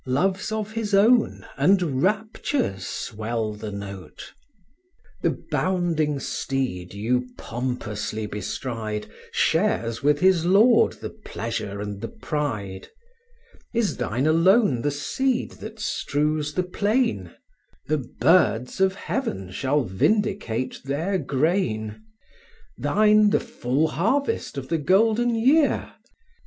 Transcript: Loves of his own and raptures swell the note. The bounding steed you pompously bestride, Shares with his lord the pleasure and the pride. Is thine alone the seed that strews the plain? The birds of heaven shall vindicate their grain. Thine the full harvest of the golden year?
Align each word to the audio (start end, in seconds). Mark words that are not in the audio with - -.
Loves 0.07 0.51
of 0.51 0.71
his 0.71 0.95
own 0.95 1.45
and 1.57 2.01
raptures 2.01 2.87
swell 2.87 3.53
the 3.53 3.71
note. 3.71 4.33
The 5.21 5.29
bounding 5.51 6.19
steed 6.19 6.95
you 6.95 7.27
pompously 7.37 8.25
bestride, 8.25 9.05
Shares 9.31 10.01
with 10.01 10.19
his 10.19 10.43
lord 10.43 10.93
the 10.93 11.11
pleasure 11.11 11.79
and 11.79 12.01
the 12.01 12.07
pride. 12.07 12.87
Is 13.75 13.97
thine 13.97 14.25
alone 14.25 14.81
the 14.81 14.89
seed 14.89 15.51
that 15.61 15.79
strews 15.79 16.55
the 16.55 16.63
plain? 16.63 17.35
The 17.85 17.99
birds 17.99 18.81
of 18.81 18.95
heaven 18.95 19.51
shall 19.51 19.83
vindicate 19.83 20.81
their 20.83 21.19
grain. 21.19 22.01
Thine 22.75 23.29
the 23.29 23.39
full 23.39 23.89
harvest 23.89 24.57
of 24.57 24.69
the 24.69 24.79
golden 24.79 25.35
year? 25.35 25.93